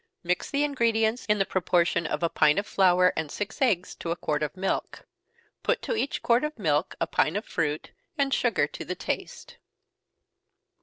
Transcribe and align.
Mix 0.23 0.49
the 0.49 0.63
ingredients 0.63 1.27
in 1.27 1.37
the 1.37 1.45
proportion 1.45 2.07
of 2.07 2.23
a 2.23 2.27
pint 2.29 2.57
of 2.57 2.65
flour 2.65 3.13
and 3.15 3.29
six 3.31 3.61
eggs 3.61 3.93
to 3.97 4.09
a 4.09 4.15
quart 4.15 4.41
of 4.41 4.57
milk. 4.57 5.05
Put 5.61 5.83
to 5.83 5.93
each 5.95 6.23
quart 6.23 6.43
of 6.43 6.57
milk 6.57 6.95
a 6.99 7.05
pint 7.05 7.37
of 7.37 7.45
fruit, 7.45 7.91
and 8.17 8.33
sugar 8.33 8.65
to 8.65 8.83
the 8.83 8.95
taste. 8.95 9.57